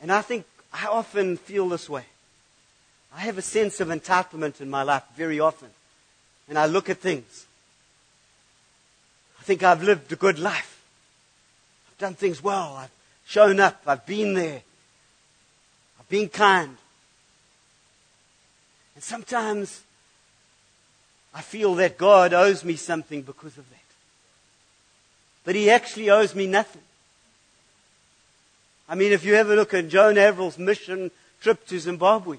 And 0.00 0.10
I 0.10 0.22
think 0.22 0.44
I 0.72 0.86
often 0.86 1.36
feel 1.36 1.68
this 1.68 1.88
way. 1.88 2.06
I 3.14 3.20
have 3.20 3.38
a 3.38 3.42
sense 3.42 3.78
of 3.78 3.86
entitlement 3.86 4.60
in 4.60 4.68
my 4.68 4.82
life 4.82 5.04
very 5.16 5.38
often. 5.38 5.68
And 6.48 6.58
I 6.58 6.66
look 6.66 6.90
at 6.90 6.98
things. 6.98 7.46
I 9.38 9.44
think 9.44 9.62
I've 9.62 9.84
lived 9.84 10.10
a 10.10 10.16
good 10.16 10.40
life. 10.40 10.82
I've 11.88 11.98
done 11.98 12.14
things 12.14 12.42
well. 12.42 12.74
I've 12.74 12.90
shown 13.26 13.60
up. 13.60 13.82
I've 13.86 14.06
been 14.06 14.34
there. 14.34 14.62
I've 16.00 16.08
been 16.08 16.28
kind. 16.28 16.76
And 18.94 19.04
sometimes 19.04 19.82
I 21.34 21.42
feel 21.42 21.74
that 21.74 21.98
God 21.98 22.32
owes 22.32 22.64
me 22.64 22.76
something 22.76 23.22
because 23.22 23.58
of 23.58 23.68
that. 23.68 23.76
But 25.44 25.54
He 25.54 25.68
actually 25.70 26.08
owes 26.08 26.34
me 26.34 26.46
nothing. 26.46 26.82
I 28.88 28.94
mean, 28.94 29.12
if 29.12 29.24
you 29.24 29.34
ever 29.34 29.56
look 29.56 29.74
at 29.74 29.88
Joan 29.88 30.16
Avril's 30.16 30.58
mission 30.58 31.10
trip 31.40 31.66
to 31.66 31.78
Zimbabwe, 31.78 32.38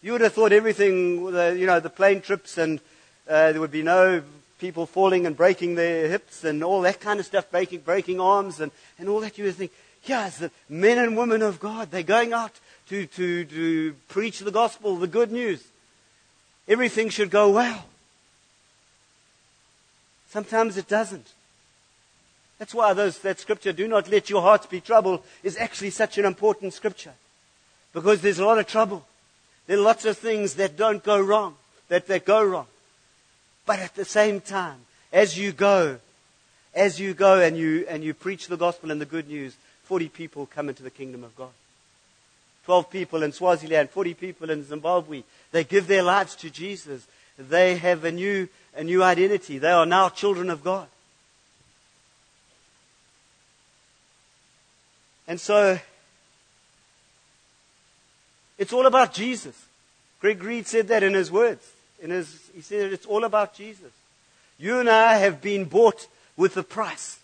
you 0.00 0.12
would 0.12 0.22
have 0.22 0.32
thought 0.32 0.52
everything, 0.52 1.26
you 1.26 1.66
know, 1.66 1.78
the 1.78 1.90
plane 1.90 2.22
trips 2.22 2.58
and 2.58 2.80
uh, 3.28 3.52
there 3.52 3.60
would 3.60 3.70
be 3.70 3.82
no 3.82 4.22
people 4.62 4.86
falling 4.86 5.26
and 5.26 5.36
breaking 5.36 5.74
their 5.74 6.06
hips 6.06 6.44
and 6.44 6.62
all 6.62 6.82
that 6.82 7.00
kind 7.00 7.18
of 7.18 7.26
stuff, 7.26 7.50
breaking, 7.50 7.80
breaking 7.80 8.20
arms 8.20 8.60
and, 8.60 8.70
and 8.96 9.08
all 9.08 9.18
that. 9.18 9.36
You 9.36 9.44
would 9.46 9.56
think, 9.56 9.72
yeah, 10.04 10.28
it's 10.28 10.38
the 10.38 10.52
men 10.68 10.98
and 10.98 11.16
women 11.16 11.42
of 11.42 11.58
God. 11.58 11.90
They're 11.90 12.04
going 12.04 12.32
out 12.32 12.52
to, 12.88 13.06
to, 13.06 13.44
to 13.44 13.94
preach 14.08 14.38
the 14.38 14.52
gospel, 14.52 14.94
the 14.96 15.08
good 15.08 15.32
news. 15.32 15.64
Everything 16.68 17.08
should 17.08 17.28
go 17.28 17.50
well. 17.50 17.84
Sometimes 20.28 20.76
it 20.76 20.86
doesn't. 20.86 21.26
That's 22.60 22.72
why 22.72 22.92
those, 22.92 23.18
that 23.18 23.40
scripture, 23.40 23.72
do 23.72 23.88
not 23.88 24.08
let 24.08 24.30
your 24.30 24.42
hearts 24.42 24.66
be 24.66 24.80
troubled, 24.80 25.24
is 25.42 25.56
actually 25.56 25.90
such 25.90 26.18
an 26.18 26.24
important 26.24 26.72
scripture. 26.72 27.14
Because 27.92 28.20
there's 28.20 28.38
a 28.38 28.46
lot 28.46 28.60
of 28.60 28.68
trouble. 28.68 29.04
There 29.66 29.76
are 29.76 29.82
lots 29.82 30.04
of 30.04 30.16
things 30.18 30.54
that 30.54 30.76
don't 30.76 31.02
go 31.02 31.20
wrong, 31.20 31.56
that, 31.88 32.06
that 32.06 32.24
go 32.24 32.44
wrong. 32.44 32.66
But 33.64 33.78
at 33.78 33.94
the 33.94 34.04
same 34.04 34.40
time, 34.40 34.80
as 35.12 35.38
you 35.38 35.52
go, 35.52 35.98
as 36.74 36.98
you 36.98 37.14
go 37.14 37.40
and 37.40 37.56
you, 37.56 37.84
and 37.88 38.02
you 38.02 38.14
preach 38.14 38.48
the 38.48 38.56
gospel 38.56 38.90
and 38.90 39.00
the 39.00 39.06
good 39.06 39.28
news, 39.28 39.54
40 39.84 40.08
people 40.08 40.46
come 40.46 40.68
into 40.68 40.82
the 40.82 40.90
kingdom 40.90 41.22
of 41.22 41.36
God. 41.36 41.50
12 42.64 42.90
people 42.90 43.22
in 43.22 43.32
Swaziland, 43.32 43.90
40 43.90 44.14
people 44.14 44.50
in 44.50 44.64
Zimbabwe. 44.64 45.22
They 45.50 45.64
give 45.64 45.86
their 45.86 46.02
lives 46.02 46.36
to 46.36 46.50
Jesus. 46.50 47.06
They 47.38 47.76
have 47.76 48.04
a 48.04 48.12
new, 48.12 48.48
a 48.74 48.84
new 48.84 49.02
identity. 49.02 49.58
They 49.58 49.70
are 49.70 49.86
now 49.86 50.08
children 50.08 50.48
of 50.48 50.62
God. 50.62 50.86
And 55.26 55.40
so, 55.40 55.78
it's 58.58 58.72
all 58.72 58.86
about 58.86 59.12
Jesus. 59.12 59.66
Greg 60.20 60.42
Reed 60.42 60.66
said 60.66 60.88
that 60.88 61.02
in 61.02 61.14
his 61.14 61.30
words. 61.30 61.66
In 62.02 62.10
his, 62.10 62.50
he 62.54 62.60
said 62.60 62.92
it's 62.92 63.06
all 63.06 63.24
about 63.24 63.54
Jesus. 63.54 63.92
You 64.58 64.80
and 64.80 64.90
I 64.90 65.16
have 65.18 65.40
been 65.40 65.64
bought 65.64 66.08
with 66.36 66.56
a 66.56 66.62
price. 66.62 67.20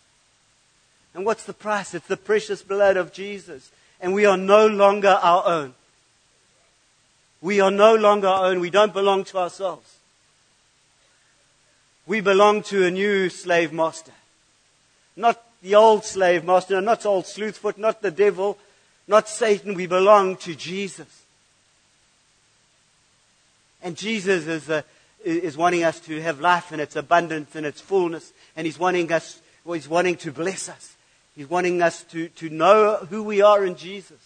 And 1.14 1.26
what's 1.26 1.44
the 1.44 1.52
price? 1.52 1.94
It's 1.94 2.06
the 2.06 2.16
precious 2.16 2.62
blood 2.62 2.97
of 2.97 3.12
Jesus. 3.12 3.70
And 4.00 4.14
we 4.14 4.25
are 4.25 4.37
no 4.37 4.66
longer 4.66 5.18
our 5.20 5.44
own. 5.47 5.75
We 7.40 7.61
are 7.61 7.70
no 7.70 7.94
longer 7.97 8.28
our 8.28 8.47
own. 8.47 8.61
We 8.61 8.70
don't 8.70 8.92
belong 8.92 9.25
to 9.25 9.38
ourselves. 9.38 9.97
We 12.06 12.20
belong 12.20 12.62
to 12.64 12.87
a 12.87 12.90
new 12.90 13.28
slave 13.28 13.73
master. 13.73 14.12
Not 15.16 15.42
the 15.61 15.75
old 15.75 16.04
slave 16.04 16.44
master, 16.44 16.80
not 16.80 17.04
old 17.04 17.25
slewfoot, 17.25 17.78
not 17.78 18.00
the 18.00 18.11
devil, 18.11 18.56
not 19.06 19.28
Satan. 19.28 19.75
We 19.75 19.87
belong 19.87 20.37
to 20.37 20.54
Jesus. 20.54 21.25
And 23.82 23.97
Jesus 23.97 24.47
is, 24.47 24.70
uh, 24.70 24.82
is 25.25 25.56
wanting 25.56 25.85
us 25.85 26.00
to 26.00 26.20
have 26.20 26.40
life 26.40 26.73
in 26.73 26.80
its 26.80 26.97
abundance 26.97 27.54
and 27.54 27.64
its 27.64 27.80
fullness. 27.80 28.32
And 28.56 28.66
He's 28.66 28.78
wanting 28.78 29.11
us, 29.12 29.40
well, 29.64 29.75
He's 29.75 29.88
wanting 29.88 30.16
to 30.16 30.32
bless 30.32 30.68
us. 30.68 30.97
He's 31.37 31.49
wanting 31.49 31.82
us 31.82 32.02
to, 32.04 32.28
to 32.28 32.50
know 32.50 33.06
who 33.11 33.23
we 33.23 33.40
are 33.40 33.64
in 33.64 33.76
Jesus. 33.76 34.18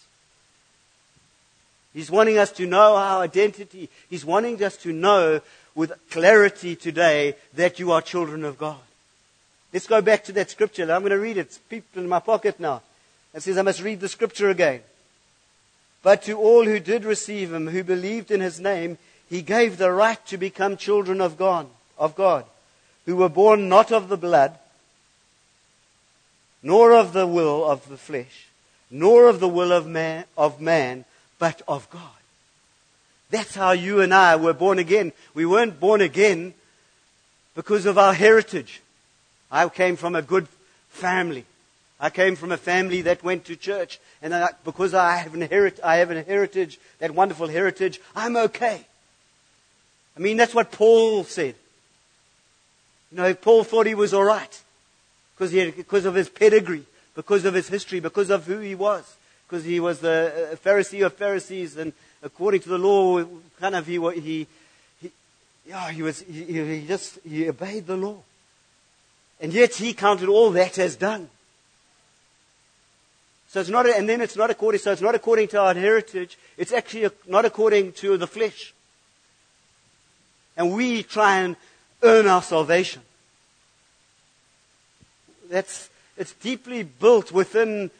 He's 1.93 2.09
wanting 2.09 2.39
us 2.39 2.51
to 2.53 2.65
know 2.65 2.95
our 2.95 3.21
identity. 3.21 3.87
He's 4.09 4.25
wanting 4.25 4.63
us 4.63 4.77
to 4.77 4.91
know 4.91 5.41
with 5.75 5.93
clarity 6.09 6.75
today 6.75 7.35
that 7.53 7.79
you 7.79 7.91
are 7.91 8.01
children 8.01 8.43
of 8.43 8.57
God. 8.57 8.79
Let's 9.71 9.87
go 9.87 10.01
back 10.01 10.23
to 10.25 10.31
that 10.33 10.49
scripture. 10.49 10.83
I'm 10.91 11.01
going 11.01 11.11
to 11.11 11.19
read 11.19 11.37
it. 11.37 11.41
It's 11.41 11.57
peeped 11.57 11.97
in 11.97 12.07
my 12.07 12.19
pocket 12.19 12.59
now. 12.59 12.81
It 13.33 13.41
says 13.41 13.57
I 13.57 13.61
must 13.63 13.81
read 13.81 13.99
the 13.99 14.07
scripture 14.07 14.49
again. 14.49 14.81
But 16.03 16.23
to 16.23 16.37
all 16.37 16.65
who 16.65 16.79
did 16.79 17.05
receive 17.05 17.53
him, 17.53 17.67
who 17.67 17.83
believed 17.83 18.29
in 18.29 18.41
his 18.41 18.59
name, 18.59 18.97
he 19.29 19.41
gave 19.41 19.77
the 19.77 19.91
right 19.91 20.23
to 20.27 20.37
become 20.37 20.77
children 20.77 21.21
of 21.21 21.37
God, 21.37 21.67
of 21.97 22.15
God, 22.15 22.45
who 23.05 23.15
were 23.15 23.29
born 23.29 23.69
not 23.69 23.91
of 23.91 24.09
the 24.09 24.17
blood, 24.17 24.57
nor 26.61 26.93
of 26.93 27.13
the 27.13 27.27
will 27.27 27.65
of 27.65 27.87
the 27.89 27.97
flesh, 27.97 28.47
nor 28.89 29.27
of 29.27 29.39
the 29.39 29.49
will 29.49 29.71
of 29.71 29.85
man, 29.85 30.25
of 30.37 30.61
man, 30.61 31.05
but 31.39 31.61
of 31.67 31.89
God. 31.89 32.01
That's 33.29 33.55
how 33.55 33.71
you 33.71 33.99
and 33.99 34.13
I 34.13 34.35
were 34.35 34.53
born 34.53 34.79
again. 34.79 35.11
We 35.33 35.45
weren't 35.45 35.79
born 35.79 36.01
again 36.01 36.53
because 37.55 37.85
of 37.85 37.97
our 37.97 38.13
heritage. 38.13 38.81
I 39.51 39.67
came 39.69 39.95
from 39.95 40.15
a 40.15 40.21
good 40.21 40.47
family. 40.89 41.45
I 41.99 42.09
came 42.09 42.35
from 42.35 42.51
a 42.51 42.57
family 42.57 43.01
that 43.01 43.23
went 43.23 43.45
to 43.45 43.55
church. 43.55 43.99
And 44.21 44.33
I, 44.33 44.49
because 44.63 44.93
I 44.93 45.17
have, 45.17 45.33
inherit, 45.33 45.79
I 45.83 45.97
have 45.97 46.11
an 46.11 46.23
heritage, 46.25 46.79
that 46.99 47.11
wonderful 47.11 47.47
heritage, 47.47 47.99
I'm 48.15 48.37
okay. 48.37 48.85
I 50.15 50.19
mean, 50.19 50.37
that's 50.37 50.53
what 50.53 50.71
Paul 50.71 51.23
said. 51.23 51.55
You 53.11 53.17
know, 53.17 53.33
Paul 53.33 53.63
thought 53.63 53.85
he 53.85 53.95
was 53.95 54.13
all 54.13 54.23
right 54.23 54.61
because, 55.35 55.51
he 55.51 55.59
had, 55.59 55.75
because 55.75 56.05
of 56.05 56.15
his 56.15 56.29
pedigree, 56.29 56.85
because 57.15 57.45
of 57.45 57.53
his 57.53 57.67
history, 57.67 57.99
because 57.99 58.29
of 58.29 58.45
who 58.45 58.59
he 58.59 58.75
was, 58.75 59.15
because 59.47 59.63
he 59.63 59.79
was 59.79 60.03
a 60.03 60.57
Pharisee 60.63 61.05
of 61.05 61.13
Pharisees, 61.13 61.77
and 61.77 61.93
according 62.21 62.61
to 62.61 62.69
the 62.69 62.77
law, 62.77 63.23
kind 63.59 63.75
of 63.75 63.85
he, 63.85 63.99
he, 64.19 64.47
he 65.01 65.11
yeah, 65.67 65.91
he 65.91 66.01
was, 66.01 66.21
he, 66.21 66.43
he 66.43 66.87
just, 66.87 67.19
he 67.27 67.49
obeyed 67.49 67.87
the 67.87 67.97
law. 67.97 68.17
And 69.39 69.53
yet 69.53 69.75
he 69.75 69.93
counted 69.93 70.29
all 70.29 70.51
that 70.51 70.77
as 70.77 70.95
done. 70.95 71.29
So 73.49 73.59
it's 73.59 73.69
not, 73.69 73.87
and 73.87 74.09
then 74.09 74.21
it's 74.21 74.35
not 74.35 74.49
according, 74.49 74.79
so 74.79 74.91
it's 74.91 75.01
not 75.01 75.13
according 75.13 75.49
to 75.49 75.59
our 75.59 75.75
heritage. 75.75 76.37
It's 76.57 76.71
actually 76.71 77.09
not 77.27 77.45
according 77.45 77.91
to 77.93 78.17
the 78.17 78.25
flesh. 78.25 78.73
And 80.55 80.73
we 80.73 81.03
try 81.03 81.39
and 81.39 81.55
earn 82.01 82.27
our 82.27 82.41
salvation. 82.41 83.01
That's, 85.49 85.89
it's 86.17 86.33
deeply 86.33 86.83
built 86.83 87.31
within 87.31 87.91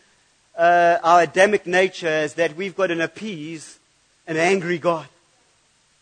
uh, 0.57 0.97
our 1.03 1.21
Adamic 1.21 1.65
nature 1.65 2.07
is 2.07 2.35
that 2.35 2.55
we've 2.55 2.75
got 2.75 2.87
to 2.87 3.03
appease 3.03 3.79
an 4.27 4.37
angry 4.37 4.77
God. 4.77 5.07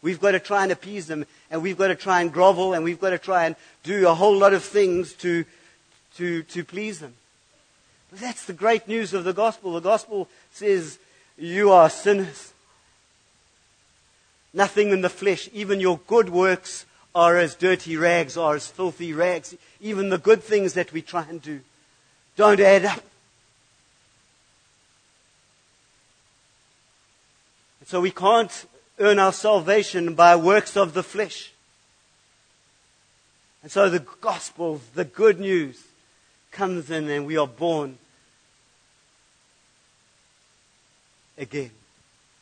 We've 0.01 0.19
got 0.19 0.31
to 0.31 0.39
try 0.39 0.63
and 0.63 0.71
appease 0.71 1.07
them, 1.07 1.25
and 1.49 1.61
we've 1.61 1.77
got 1.77 1.87
to 1.87 1.95
try 1.95 2.21
and 2.21 2.33
grovel, 2.33 2.73
and 2.73 2.83
we've 2.83 2.99
got 2.99 3.11
to 3.11 3.19
try 3.19 3.45
and 3.45 3.55
do 3.83 4.07
a 4.07 4.13
whole 4.13 4.35
lot 4.35 4.53
of 4.53 4.63
things 4.63 5.13
to, 5.13 5.45
to, 6.17 6.43
to 6.43 6.63
please 6.63 7.01
Him. 7.01 7.13
But 8.09 8.19
that's 8.19 8.45
the 8.45 8.53
great 8.53 8.87
news 8.87 9.13
of 9.13 9.23
the 9.23 9.33
gospel. 9.33 9.73
The 9.73 9.79
gospel 9.79 10.27
says 10.51 10.97
you 11.37 11.71
are 11.71 11.89
sinners. 11.89 12.50
Nothing 14.53 14.89
in 14.89 15.01
the 15.01 15.09
flesh, 15.09 15.49
even 15.53 15.79
your 15.79 15.99
good 16.07 16.29
works 16.29 16.85
are 17.15 17.37
as 17.37 17.55
dirty 17.55 17.97
rags, 17.97 18.37
are 18.37 18.55
as 18.55 18.67
filthy 18.67 19.13
rags. 19.13 19.55
Even 19.79 20.09
the 20.09 20.17
good 20.17 20.43
things 20.43 20.73
that 20.73 20.91
we 20.91 21.01
try 21.01 21.25
and 21.29 21.41
do 21.41 21.61
don't 22.35 22.59
add 22.59 22.85
up. 22.85 23.03
And 27.79 27.87
so 27.87 28.01
we 28.01 28.11
can't 28.11 28.65
earn 28.99 29.19
our 29.19 29.33
salvation 29.33 30.13
by 30.13 30.35
works 30.35 30.77
of 30.77 30.93
the 30.93 31.03
flesh. 31.03 31.51
And 33.63 33.71
so 33.71 33.89
the 33.89 33.99
gospel, 33.99 34.81
the 34.95 35.05
good 35.05 35.39
news, 35.39 35.83
comes 36.51 36.89
in 36.89 37.09
and 37.09 37.25
we 37.25 37.37
are 37.37 37.47
born 37.47 37.97
again. 41.37 41.71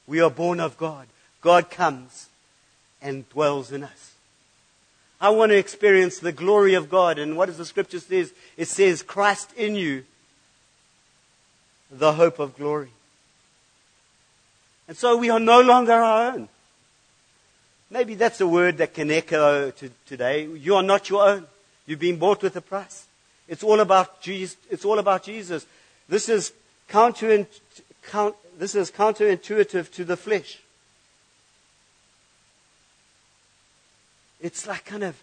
We 0.08 0.22
are 0.22 0.32
born 0.32 0.60
of 0.60 0.78
God. 0.78 1.08
God 1.42 1.70
comes 1.70 2.28
and 3.02 3.28
dwells 3.30 3.72
in 3.72 3.84
us. 3.84 4.14
I 5.22 5.30
want 5.30 5.52
to 5.52 5.58
experience 5.58 6.20
the 6.20 6.32
glory 6.32 6.76
of 6.76 6.90
God. 6.90 7.20
And 7.20 7.36
what 7.36 7.48
does 7.48 7.58
the 7.58 7.66
scripture 7.66 8.00
says? 8.00 8.34
It 8.56 8.68
says, 8.68 9.02
Christ 9.04 9.52
in 9.58 9.76
you, 9.76 10.06
the 11.92 12.14
hope 12.14 12.40
of 12.40 12.56
glory. 12.58 12.90
And 14.88 14.96
so 14.98 15.18
we 15.18 15.30
are 15.30 15.40
no 15.40 15.62
longer 15.62 15.94
our 15.94 16.34
own. 16.34 16.50
Maybe 17.92 18.16
that's 18.16 18.40
a 18.40 18.48
word 18.48 18.78
that 18.78 18.94
can 18.94 19.12
echo 19.12 19.72
to 19.72 19.92
today. 20.06 20.46
You 20.46 20.76
are 20.76 20.84
not 20.84 21.10
your 21.10 21.28
own. 21.28 21.48
You've 21.86 22.00
been 22.00 22.18
bought 22.18 22.44
with 22.44 22.56
a 22.56 22.62
price. 22.62 23.06
It's 23.48 23.64
all 23.64 23.80
about 23.80 24.22
Jesus. 24.22 24.58
It's 24.70 24.86
all 24.86 25.00
about 25.00 25.24
Jesus. 25.24 25.66
This 26.08 26.30
is 26.30 26.54
counterintuitive 26.90 27.48
to 29.92 30.06
the 30.06 30.18
flesh. 30.18 30.60
It's 34.42 34.68
like 34.68 34.86
kind 34.86 35.04
of, 35.04 35.22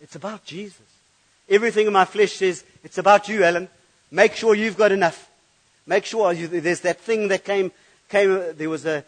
it's 0.00 0.16
about 0.16 0.44
Jesus. 0.44 0.86
Everything 1.48 1.86
in 1.86 1.92
my 1.92 2.04
flesh 2.04 2.32
says, 2.32 2.64
it's 2.84 2.98
about 2.98 3.28
you, 3.28 3.44
Alan. 3.44 3.68
Make 4.10 4.34
sure 4.34 4.54
you've 4.54 4.76
got 4.76 4.92
enough. 4.92 5.30
Make 5.86 6.04
sure 6.04 6.32
you, 6.32 6.48
there's 6.48 6.80
that 6.80 7.00
thing 7.00 7.28
that 7.28 7.44
came, 7.44 7.70
came, 8.08 8.42
there 8.56 8.68
was 8.68 8.84
a, 8.84 9.04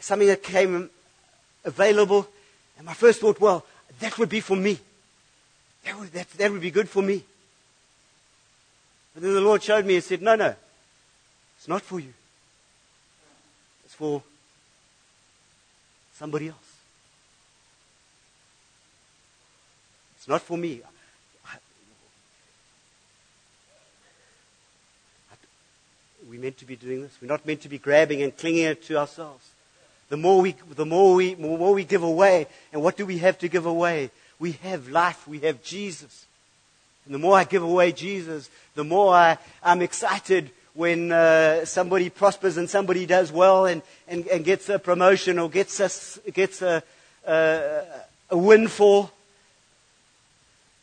something 0.00 0.28
that 0.28 0.42
came 0.42 0.90
available. 1.64 2.26
And 2.78 2.86
my 2.86 2.94
first 2.94 3.20
thought, 3.20 3.40
well, 3.40 3.64
that 4.00 4.18
would 4.18 4.28
be 4.28 4.40
for 4.40 4.56
me. 4.56 4.78
That 5.84 5.98
would, 5.98 6.12
that, 6.12 6.30
that 6.30 6.50
would 6.50 6.60
be 6.60 6.70
good 6.70 6.88
for 6.88 7.02
me. 7.02 7.22
But 9.14 9.22
then 9.22 9.34
the 9.34 9.40
Lord 9.40 9.62
showed 9.62 9.86
me 9.86 9.94
and 9.94 10.04
said, 10.04 10.20
no, 10.20 10.34
no, 10.34 10.54
it's 11.56 11.68
not 11.68 11.82
for 11.82 12.00
you. 12.00 12.12
It's 13.84 13.94
for 13.94 14.22
somebody 16.14 16.48
else. 16.48 16.65
It's 20.26 20.28
not 20.28 20.42
for 20.42 20.58
me. 20.58 20.80
We're 26.28 26.40
meant 26.40 26.58
to 26.58 26.64
be 26.64 26.74
doing 26.74 27.02
this. 27.02 27.16
We're 27.22 27.28
not 27.28 27.46
meant 27.46 27.60
to 27.60 27.68
be 27.68 27.78
grabbing 27.78 28.22
and 28.22 28.36
clinging 28.36 28.74
to 28.86 28.98
ourselves. 28.98 29.48
The 30.08 30.16
more 30.16 30.40
we, 30.40 30.56
the 30.74 30.84
more 30.84 31.14
we, 31.14 31.34
the 31.34 31.42
more 31.42 31.72
we 31.72 31.84
give 31.84 32.02
away, 32.02 32.48
and 32.72 32.82
what 32.82 32.96
do 32.96 33.06
we 33.06 33.18
have 33.18 33.38
to 33.38 33.46
give 33.46 33.66
away? 33.66 34.10
We 34.40 34.52
have 34.64 34.88
life. 34.88 35.28
We 35.28 35.38
have 35.42 35.62
Jesus. 35.62 36.26
And 37.04 37.14
the 37.14 37.20
more 37.20 37.36
I 37.38 37.44
give 37.44 37.62
away 37.62 37.92
Jesus, 37.92 38.50
the 38.74 38.82
more 38.82 39.14
I, 39.14 39.38
I'm 39.62 39.80
excited 39.80 40.50
when 40.74 41.12
uh, 41.12 41.64
somebody 41.66 42.10
prospers 42.10 42.56
and 42.56 42.68
somebody 42.68 43.06
does 43.06 43.30
well 43.30 43.66
and, 43.66 43.80
and, 44.08 44.26
and 44.26 44.44
gets 44.44 44.68
a 44.68 44.80
promotion 44.80 45.38
or 45.38 45.48
gets 45.48 45.78
a, 45.78 46.30
gets 46.32 46.62
a, 46.62 46.82
a, 47.24 47.82
a 48.30 48.36
windfall. 48.36 49.12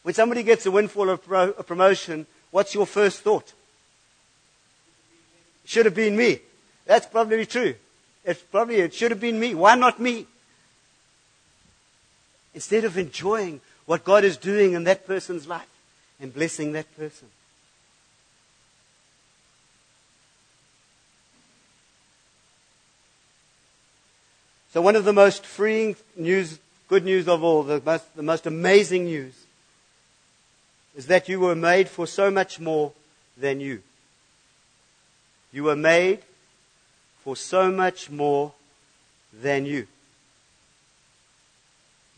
When 0.04 0.14
somebody 0.14 0.44
gets 0.44 0.66
a 0.66 0.72
windfall 0.72 1.10
of 1.10 1.26
pro- 1.26 1.52
a 1.52 1.64
promotion, 1.64 2.28
what's 2.52 2.76
your 2.76 2.86
first 2.86 3.22
thought? 3.22 3.54
Should 5.66 5.86
have 5.86 5.96
been 5.96 6.16
me. 6.16 6.40
That's 6.86 7.08
probably 7.08 7.46
true. 7.46 7.76
It's 8.26 8.42
probably, 8.42 8.76
it 8.76 8.94
should 8.94 9.12
have 9.12 9.22
been 9.22 9.40
me. 9.40 9.56
Why 9.56 9.76
not 9.76 10.00
me? 10.00 10.28
Instead 12.54 12.84
of 12.84 12.98
enjoying 12.98 13.62
what 13.86 14.04
God 14.04 14.24
is 14.24 14.38
doing 14.38 14.74
in 14.74 14.84
that 14.84 15.08
person's 15.08 15.48
life 15.48 15.68
and 16.20 16.34
blessing 16.34 16.74
that 16.74 16.96
person. 16.98 17.28
So 24.74 24.82
one 24.82 24.96
of 24.96 25.06
the 25.06 25.14
most 25.14 25.46
freeing 25.46 25.96
news, 26.16 26.60
good 26.88 27.06
news 27.06 27.28
of 27.28 27.44
all, 27.44 27.64
the 27.64 27.82
most, 27.86 28.16
the 28.16 28.24
most 28.24 28.48
amazing 28.48 29.06
news, 29.06 29.34
is 30.96 31.08
that 31.08 31.28
you 31.28 31.40
were 31.40 31.56
made 31.56 31.90
for 31.90 32.06
so 32.06 32.30
much 32.30 32.60
more 32.60 32.94
than 33.38 33.60
you. 33.60 33.82
You 35.52 35.64
were 35.66 35.76
made 35.76 36.20
for 37.24 37.36
so 37.36 37.72
much 37.72 38.10
more 38.10 38.54
than 39.34 39.66
you. 39.66 39.88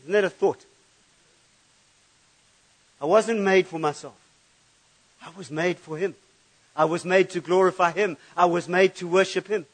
Isn't 0.02 0.12
that 0.12 0.24
a 0.24 0.30
thought? 0.30 0.64
I 3.00 3.04
wasn't 3.04 3.40
made 3.40 3.66
for 3.66 3.78
myself. 3.78 4.16
I 5.22 5.30
was 5.36 5.50
made 5.50 5.78
for 5.78 5.96
Him. 5.96 6.14
I 6.74 6.84
was 6.84 7.04
made 7.04 7.30
to 7.30 7.40
glorify 7.40 7.92
Him. 7.92 8.16
I 8.36 8.46
was 8.46 8.68
made 8.68 8.94
to 8.96 9.08
worship 9.08 9.48
Him. 9.48 9.66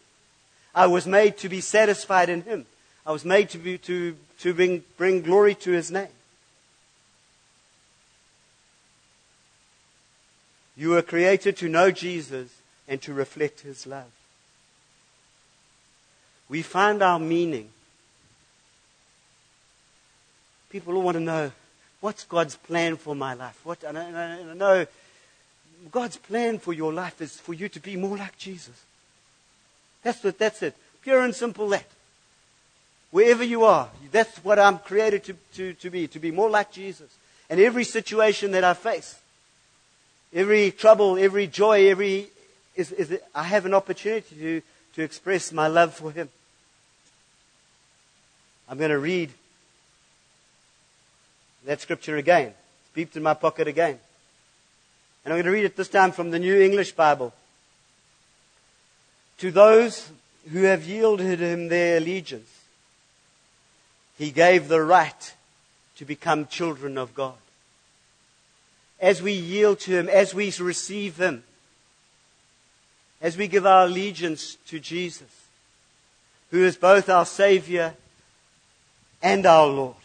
I 0.74 0.86
was 0.86 1.06
made 1.06 1.36
to 1.38 1.48
be 1.48 1.60
satisfied 1.60 2.28
in 2.28 2.42
Him. 2.42 2.66
I 3.04 3.12
was 3.12 3.24
made 3.24 3.50
to, 3.50 3.58
be, 3.58 3.78
to, 3.78 4.16
to 4.40 4.54
bring, 4.54 4.84
bring 4.96 5.22
glory 5.22 5.54
to 5.56 5.72
His 5.72 5.90
name. 5.90 6.08
You 10.76 10.90
were 10.90 11.02
created 11.02 11.56
to 11.58 11.68
know 11.68 11.90
Jesus 11.90 12.48
and 12.88 13.00
to 13.02 13.12
reflect 13.12 13.60
his 13.60 13.86
love. 13.86 14.10
We 16.48 16.62
find 16.62 17.02
our 17.02 17.18
meaning. 17.18 17.70
People 20.70 20.96
all 20.96 21.02
want 21.02 21.16
to 21.16 21.22
know 21.22 21.52
what's 22.00 22.24
God's 22.24 22.56
plan 22.56 22.96
for 22.96 23.14
my 23.14 23.34
life. 23.34 23.58
What, 23.64 23.82
and 23.84 23.98
I, 23.98 24.04
and 24.04 24.50
I 24.50 24.54
know 24.54 24.86
God's 25.90 26.16
plan 26.16 26.58
for 26.58 26.72
your 26.72 26.92
life 26.92 27.20
is 27.20 27.38
for 27.38 27.54
you 27.54 27.68
to 27.68 27.80
be 27.80 27.96
more 27.96 28.16
like 28.16 28.36
Jesus. 28.38 28.82
That's 30.02 30.22
what, 30.22 30.38
that's 30.38 30.62
it. 30.62 30.74
Pure 31.02 31.24
and 31.24 31.34
simple 31.34 31.68
that. 31.70 31.86
Wherever 33.10 33.44
you 33.44 33.64
are, 33.64 33.90
that's 34.10 34.38
what 34.38 34.58
I'm 34.58 34.78
created 34.78 35.24
to, 35.24 35.36
to, 35.54 35.72
to 35.74 35.90
be, 35.90 36.06
to 36.08 36.18
be 36.18 36.30
more 36.30 36.48
like 36.48 36.72
Jesus. 36.72 37.08
And 37.50 37.60
every 37.60 37.84
situation 37.84 38.52
that 38.52 38.64
I 38.64 38.74
face, 38.74 39.18
every 40.32 40.70
trouble, 40.70 41.18
every 41.18 41.46
joy, 41.46 41.88
every 41.88 42.28
is, 42.74 42.92
is 42.92 43.18
I 43.34 43.42
have 43.44 43.66
an 43.66 43.74
opportunity 43.74 44.34
to, 44.36 44.62
to 44.94 45.02
express 45.02 45.52
my 45.52 45.66
love 45.66 45.94
for 45.94 46.10
Him. 46.10 46.28
I'm 48.68 48.78
going 48.78 48.90
to 48.90 48.98
read 48.98 49.30
that 51.66 51.80
scripture 51.80 52.16
again. 52.16 52.54
It's 52.94 52.96
beeped 52.96 53.16
in 53.16 53.22
my 53.22 53.34
pocket 53.34 53.68
again. 53.68 53.98
And 55.24 55.32
I'm 55.32 55.36
going 55.36 55.44
to 55.44 55.50
read 55.50 55.64
it 55.64 55.76
this 55.76 55.88
time 55.88 56.12
from 56.12 56.30
the 56.30 56.38
New 56.38 56.60
English 56.60 56.92
Bible. 56.92 57.32
To 59.38 59.50
those 59.50 60.10
who 60.50 60.62
have 60.62 60.84
yielded 60.84 61.38
him 61.38 61.68
their 61.68 61.98
allegiance, 61.98 62.48
he 64.18 64.30
gave 64.30 64.68
the 64.68 64.80
right 64.80 65.34
to 65.96 66.04
become 66.04 66.46
children 66.46 66.96
of 66.96 67.14
God 67.14 67.34
as 69.02 69.20
we 69.20 69.32
yield 69.32 69.80
to 69.80 69.98
Him, 69.98 70.08
as 70.08 70.32
we 70.32 70.52
receive 70.60 71.16
Him, 71.16 71.42
as 73.20 73.36
we 73.36 73.48
give 73.48 73.66
our 73.66 73.86
allegiance 73.86 74.56
to 74.68 74.78
Jesus, 74.78 75.28
who 76.52 76.64
is 76.64 76.76
both 76.76 77.10
our 77.10 77.26
Savior 77.26 77.94
and 79.20 79.44
our 79.44 79.66
Lord. 79.66 79.96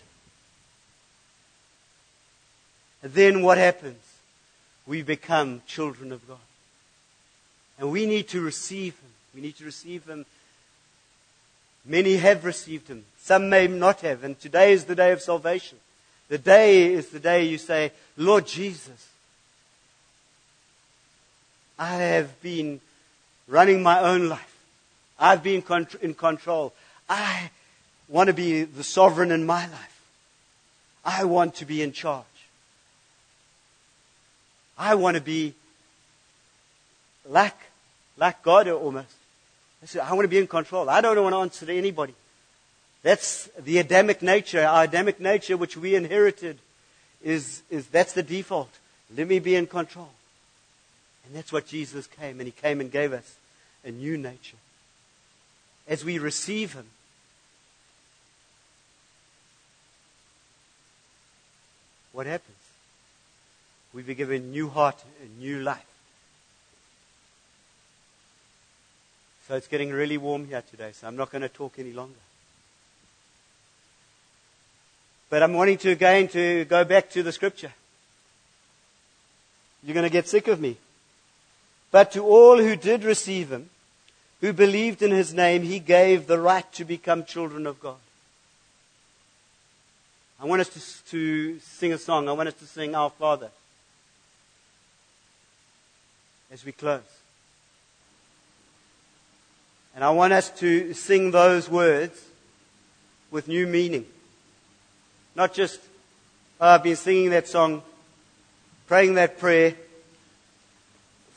then 3.04 3.42
what 3.42 3.58
happens? 3.58 4.04
We 4.86 5.02
become 5.02 5.62
children 5.68 6.12
of 6.12 6.28
God. 6.28 6.38
And 7.80 7.92
we 7.92 8.06
need 8.06 8.28
to 8.30 8.42
receive 8.42 8.96
Him. 9.00 9.10
We 9.34 9.42
need 9.42 9.56
to 9.58 9.66
receive 9.66 10.06
Him. 10.06 10.26
Many 11.86 12.18
have 12.18 12.44
received 12.44 12.88
Him. 12.88 13.06
Some 13.18 13.50
may 13.50 13.68
not 13.68 14.02
have. 14.02 14.24
And 14.24 14.40
today 14.40 14.74
is 14.74 14.86
the 14.86 14.96
day 14.96 15.12
of 15.12 15.22
salvation. 15.22 15.78
The 16.30 16.38
day 16.38 16.94
is 16.94 17.10
the 17.10 17.20
day 17.20 17.46
you 17.46 17.58
say, 17.58 17.92
Lord 18.18 18.46
Jesus, 18.46 19.08
I 21.80 21.96
have 21.96 22.42
been 22.42 22.82
running 23.48 23.82
my 23.82 24.00
own 24.02 24.28
life. 24.28 24.58
I've 25.20 25.42
been 25.42 25.64
in 26.02 26.14
control. 26.14 26.74
I 27.10 27.50
want 28.10 28.28
to 28.28 28.34
be 28.34 28.64
the 28.64 28.84
sovereign 28.84 29.32
in 29.32 29.46
my 29.46 29.68
life. 29.68 30.02
I 31.06 31.24
want 31.24 31.56
to 31.56 31.66
be 31.66 31.82
in 31.82 31.94
charge. 31.94 32.26
I 34.78 34.96
want 34.96 35.16
to 35.16 35.22
be 35.22 35.54
like, 37.26 37.58
like 38.18 38.44
God 38.44 38.68
almost. 38.68 39.08
I 40.02 40.14
want 40.14 40.26
to 40.26 40.30
be 40.30 40.38
in 40.38 40.48
control. 40.48 40.90
I 40.90 41.02
don't 41.02 41.22
want 41.22 41.34
to 41.34 41.40
answer 41.40 41.66
to 41.66 41.76
anybody. 41.76 42.14
That's 43.08 43.50
the 43.58 43.78
Adamic 43.78 44.22
nature. 44.22 44.66
Our 44.66 44.84
Adamic 44.84 45.22
nature, 45.22 45.56
which 45.56 45.78
we 45.78 45.96
inherited, 45.96 46.58
is, 47.24 47.62
is 47.70 47.88
that's 47.88 48.12
the 48.12 48.22
default. 48.22 48.68
Let 49.16 49.30
me 49.30 49.40
be 49.40 49.56
in 49.56 49.66
control. 49.66 50.10
And 51.26 51.34
that's 51.34 51.54
what 51.54 51.68
Jesus 51.68 52.06
came, 52.06 52.42
and 52.42 52.48
He 52.48 52.52
came 52.52 52.82
and 52.82 52.92
gave 52.92 53.14
us 53.14 53.38
a 53.86 53.92
new 53.92 54.18
nature. 54.18 54.58
As 55.88 56.04
we 56.04 56.20
receive 56.20 56.74
Him, 56.74 56.86
what 62.12 62.26
happens? 62.26 62.58
We 63.94 64.02
be 64.02 64.16
given 64.16 64.42
a 64.42 64.46
new 64.46 64.68
heart, 64.68 65.02
a 65.24 65.42
new 65.42 65.62
life. 65.62 65.80
So 69.48 69.56
it's 69.56 69.68
getting 69.70 69.92
really 69.92 70.18
warm 70.18 70.46
here 70.46 70.62
today, 70.70 70.92
so 70.92 71.08
I'm 71.08 71.16
not 71.16 71.32
going 71.32 71.44
to 71.44 71.48
talk 71.48 71.80
any 71.80 71.94
longer. 71.94 72.20
But 75.30 75.44
I'm 75.44 75.54
wanting 75.54 75.78
to 75.80 75.92
again 75.92 76.28
to 76.30 76.66
go 76.66 76.84
back 76.86 77.10
to 77.12 77.24
the 77.24 77.32
scripture. 77.32 77.74
You're 79.84 79.94
going 79.94 80.06
to 80.06 80.12
get 80.12 80.28
sick 80.28 80.48
of 80.48 80.60
me. 80.60 80.78
But 81.92 82.12
to 82.14 82.24
all 82.24 82.58
who 82.58 82.76
did 82.76 83.04
receive 83.04 83.52
him, 83.52 83.70
who 84.42 84.54
believed 84.54 85.02
in 85.02 85.12
his 85.12 85.34
name, 85.34 85.64
he 85.64 85.80
gave 85.80 86.28
the 86.28 86.40
right 86.40 86.72
to 86.74 86.86
become 86.86 87.26
children 87.26 87.66
of 87.66 87.80
God. 87.80 87.98
I 90.40 90.46
want 90.46 90.62
us 90.62 90.70
to, 90.70 91.10
to 91.12 91.60
sing 91.60 91.94
a 91.94 91.98
song. 91.98 92.30
I 92.30 92.34
want 92.34 92.50
us 92.50 92.56
to 92.56 92.66
sing 92.66 92.94
Our 92.94 93.10
Father 93.10 93.50
as 96.52 96.64
we 96.64 96.72
close. 96.72 97.02
And 99.96 100.04
I 100.04 100.12
want 100.12 100.34
us 100.34 100.52
to 100.60 100.94
sing 100.94 101.32
those 101.32 101.70
words 101.70 102.24
with 103.32 103.48
new 103.48 103.66
meaning. 103.66 104.06
Not 105.38 105.54
just, 105.54 105.80
uh, 106.60 106.66
I've 106.66 106.84
been 106.84 106.96
singing 106.96 107.30
that 107.30 107.48
song, 107.48 107.84
praying 108.88 109.14
that 109.14 109.38
prayer 109.38 109.76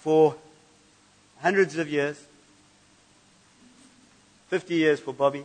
for 0.01 0.37
hundreds 1.43 1.77
of 1.77 1.87
years, 1.87 2.19
50 4.49 4.75
years 4.75 5.01
for 5.01 5.13
Bobby. 5.13 5.45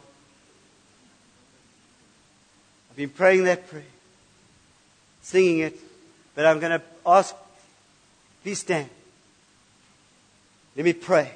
I've 2.89 2.95
been 2.95 3.09
praying 3.09 3.43
that 3.43 3.69
prayer, 3.69 3.83
singing 5.21 5.59
it, 5.59 5.77
but 6.33 6.45
I'm 6.45 6.61
going 6.61 6.79
to 6.79 6.85
ask, 7.05 7.35
please 8.41 8.59
stand. 8.59 8.89
Let 10.77 10.85
me 10.85 10.93
pray. 10.93 11.29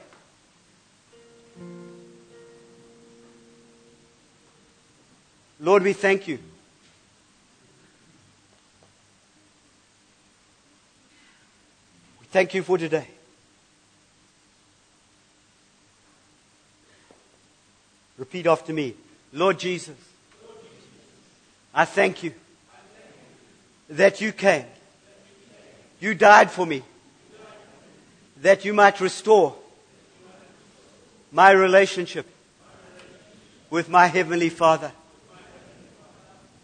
Lord, 5.60 5.84
we 5.84 5.91
thank 5.91 6.29
you. 6.29 6.39
Thank 12.32 12.54
you 12.54 12.63
for 12.63 12.78
today. 12.78 13.08
Repeat 18.18 18.48
after 18.48 18.74
me. 18.74 18.96
Lord 19.32 19.60
Jesus, 19.60 19.96
I 21.74 21.86
thank 21.86 22.24
you 22.24 22.34
that 23.89 24.20
you 24.20 24.32
came. 24.32 24.65
You 26.00 26.15
died 26.15 26.52
for 26.52 26.65
me 26.65 26.84
that 28.42 28.65
you 28.65 28.74
might 28.74 29.00
restore 29.02 29.56
my 31.32 31.52
relationship 31.52 32.26
with 33.70 33.89
my 33.89 34.08
Heavenly 34.08 34.50
Father. 34.50 34.92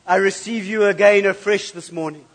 I 0.07 0.15
receive 0.17 0.65
you 0.65 0.85
again 0.85 1.25
afresh 1.25 1.71
this 1.71 1.91
morning. 1.91 2.25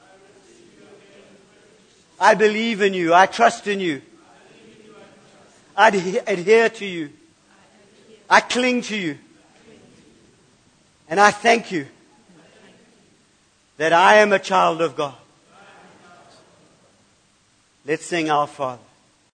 I 2.20 2.34
believe 2.34 2.82
in 2.82 2.92
you. 2.92 3.14
I 3.14 3.24
trust 3.24 3.66
in 3.66 3.80
you. 3.80 4.02
I 5.74 5.88
adhere 6.26 6.68
to 6.68 6.84
you. 6.84 7.10
I 8.28 8.40
cling 8.40 8.82
to 8.82 8.96
you. 8.96 9.16
And 11.08 11.18
I 11.18 11.30
thank 11.30 11.72
you 11.72 11.86
that 13.78 13.94
I 13.94 14.16
am 14.16 14.32
a 14.32 14.38
child 14.38 14.82
of 14.82 14.94
God. 14.94 15.14
Let's 17.86 18.04
sing 18.04 18.28
our 18.28 18.46
Father. 18.46 18.89